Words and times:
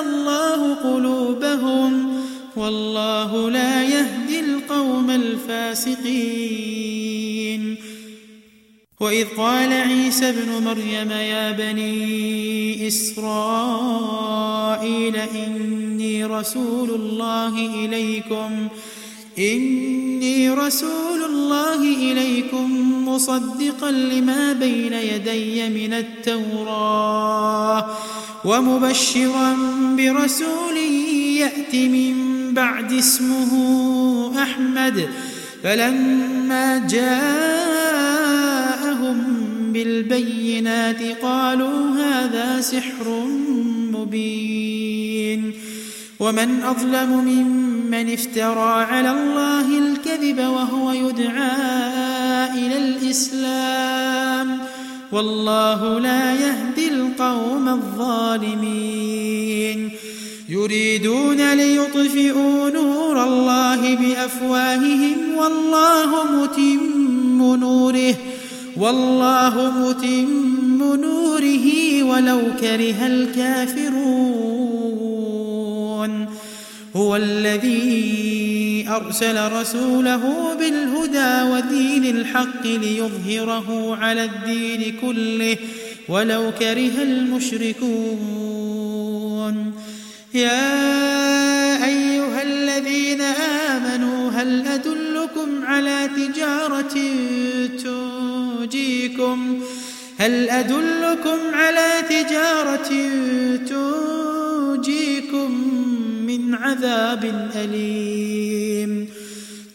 الله 0.00 0.74
قلوبهم 0.74 1.92
والله 2.56 3.50
لا 3.50 3.82
يهدي 3.82 4.40
القوم 4.40 5.10
الفاسقين. 5.10 6.68
وإذ 9.00 9.26
قال 9.36 9.72
عيسى 9.72 10.28
ابن 10.28 10.64
مريم 10.64 11.10
يا 11.10 11.52
بني 11.52 12.88
إسرائيل 12.88 13.96
إني 15.16 16.24
رسول 16.24 16.90
الله 16.90 17.84
إليكم 17.84 18.68
إني 19.38 20.50
رسول 20.50 21.24
الله 21.30 21.80
إليكم 22.10 22.68
مصدقا 23.08 23.90
لما 23.90 24.52
بين 24.52 24.92
يدي 24.92 25.68
من 25.68 25.92
التوراة. 25.92 27.57
ومبشرا 28.44 29.56
برسول 29.96 30.76
يأتي 31.36 31.88
من 31.88 32.14
بعد 32.54 32.92
اسمه 32.92 33.52
أحمد 34.42 35.08
فلما 35.62 36.78
جاءهم 36.78 37.58
بالبينات 39.72 41.02
قالوا 41.22 41.90
هذا 41.90 42.60
سحر 42.60 43.24
مبين. 43.92 45.52
ومن 46.20 46.62
أظلم 46.62 47.10
ممن 47.24 48.12
افترى 48.12 48.84
على 48.84 49.10
الله 49.10 49.78
الكذب 49.78 50.38
وهو 50.38 50.92
يدعى 50.92 51.50
إلى 52.54 52.78
الإسلام. 52.78 54.58
والله 55.12 56.00
لا 56.00 56.34
يهدي 56.34 56.88
القوم 56.88 57.68
الظالمين. 57.68 59.90
يريدون 60.48 61.54
ليطفئوا 61.54 62.70
نور 62.70 63.24
الله 63.24 63.94
بأفواههم. 63.94 65.16
والله 65.36 66.24
متم 66.24 67.56
نوره. 67.56 68.14
والله 68.76 69.72
متم 69.78 70.94
نوره 70.94 72.02
ولو 72.02 72.40
كره 72.60 73.06
الكافرون. 73.06 74.27
هو 76.96 77.16
الذي 77.16 78.86
أرسل 78.88 79.52
رسوله 79.52 80.54
بالهدى 80.54 81.42
ودين 81.42 82.16
الحق 82.16 82.66
ليظهره 82.66 83.96
على 83.96 84.24
الدين 84.24 84.96
كله 85.00 85.56
ولو 86.08 86.52
كره 86.58 87.02
المشركون. 87.02 88.48
يا 90.34 91.84
أيها 91.84 92.42
الذين 92.42 93.20
آمنوا 93.70 94.30
هل 94.30 94.66
أدلكم 94.66 95.64
على 95.64 96.08
تجارة 96.16 96.94
تنجيكم؟ 97.84 99.60
هل 100.18 100.50
أدلكم 100.50 101.38
على 101.52 101.88
تجارة 102.08 102.90
تنجيكم؟ 104.76 105.77
عذاب 106.68 107.50
أليم. 107.56 109.08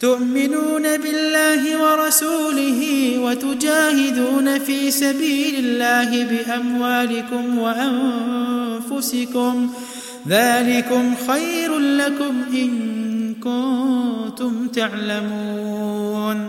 تؤمنون 0.00 0.82
بالله 0.82 1.82
ورسوله 1.82 3.12
وتجاهدون 3.18 4.58
في 4.58 4.90
سبيل 4.90 5.54
الله 5.58 6.24
بأموالكم 6.24 7.58
وأنفسكم. 7.58 9.70
ذلكم 10.28 11.14
خير 11.28 11.78
لكم 11.78 12.42
إن 12.52 13.34
كنتم 13.34 14.68
تعلمون. 14.68 16.48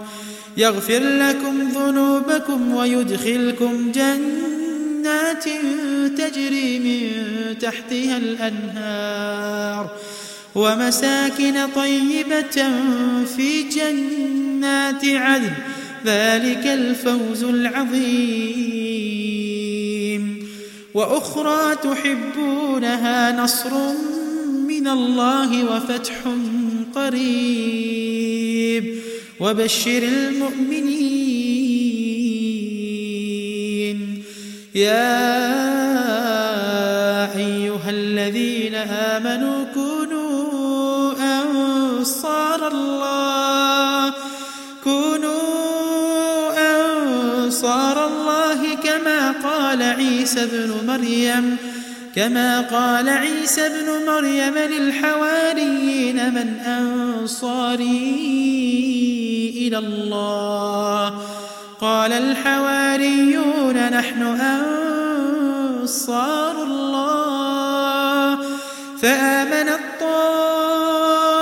يغفر 0.57 1.00
لكم 1.00 1.69
ذنوبكم 1.75 2.75
ويدخلكم 2.75 3.91
جنات 3.91 5.44
تجري 6.17 6.79
من 6.79 7.09
تحتها 7.59 8.17
الأنهار. 8.17 9.89
ومساكن 10.56 11.68
طيبة 11.76 12.70
في 13.38 13.64
جنات 13.64 15.06
عدن. 15.06 15.52
ذلك 16.06 16.68
الفوز 16.68 17.44
العظيم. 17.44 18.56
وأخرى 20.94 21.76
تحبونها 21.76 23.44
نصر 23.44 23.72
من 24.68 24.88
الله 24.88 25.76
وفتح 25.76 26.16
قريب. 26.96 28.96
وبشر 29.40 30.04
المؤمنين. 30.04 31.06
يا 34.76 35.36
أيها 37.38 37.90
الذين 37.90 38.76
آمنوا 38.76 39.66
كونوا 39.74 40.15
قال 49.75 49.84
عيسى 49.84 50.44
ابن 50.44 50.88
مريم 50.88 51.58
كما 52.16 52.62
قال 52.62 53.09
عيسى 53.09 53.62
ابن 53.66 54.06
مريم 54.08 54.58
للحواريين 54.58 56.34
من 56.34 56.59
أنصاري 56.59 57.84
إلى 59.58 59.78
الله؟ 59.78 61.19
قال 61.81 62.13
الحواريون 62.13 63.90
نحن 63.90 64.22
أنصار 65.81 66.63
الله. 66.63 68.40
فآمنت 69.02 69.80
طائفة 70.00 71.42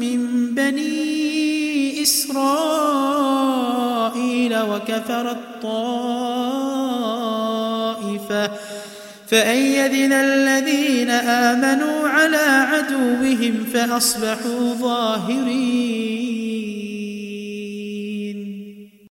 من 0.00 0.20
بني 0.54 2.02
إسرائيل 2.02 3.27
وكفرت 4.62 5.38
طائفة. 5.62 6.40
فأيدنا 9.28 10.20
الذين 10.20 11.10
آمنوا 11.10 12.08
على 12.08 12.66
عدوهم 12.72 13.66
فأصبحوا 13.74 14.74
ظاهرين. 14.74 16.27